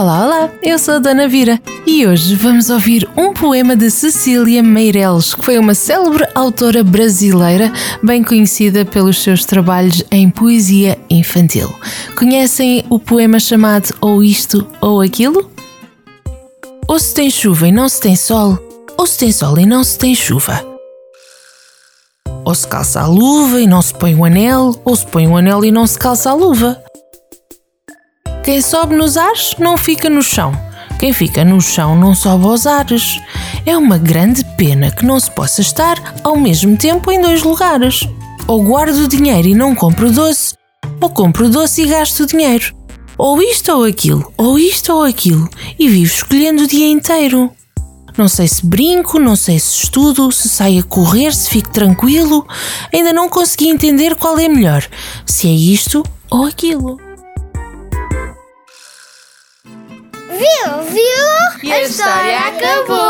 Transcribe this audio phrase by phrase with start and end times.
[0.00, 4.62] Olá, olá, eu sou a Dona Vira e hoje vamos ouvir um poema de Cecília
[4.62, 7.70] Meireles, que foi uma célebre autora brasileira,
[8.02, 11.68] bem conhecida pelos seus trabalhos em poesia infantil.
[12.16, 15.50] Conhecem o poema chamado Ou Isto ou Aquilo?
[16.88, 18.58] Ou se tem chuva e não se tem sol,
[18.96, 20.64] ou se tem sol e não se tem chuva.
[22.42, 25.36] Ou se calça a luva e não se põe o anel, ou se põe o
[25.36, 26.82] anel e não se calça a luva.
[28.42, 30.52] Quem sobe nos ares não fica no chão.
[30.98, 33.20] Quem fica no chão não sobe aos ares.
[33.66, 38.08] É uma grande pena que não se possa estar ao mesmo tempo em dois lugares.
[38.46, 40.54] Ou guardo o dinheiro e não compro doce,
[41.00, 42.74] ou compro doce e gasto o dinheiro.
[43.18, 47.50] Ou isto ou aquilo, ou isto ou aquilo, e vivo escolhendo o dia inteiro.
[48.16, 52.46] Não sei se brinco, não sei se estudo, se saio a correr, se fico tranquilo.
[52.92, 54.86] Ainda não consegui entender qual é melhor,
[55.26, 57.09] se é isto ou aquilo.
[60.40, 61.28] Viu, viu?
[61.62, 63.09] E a história acabou.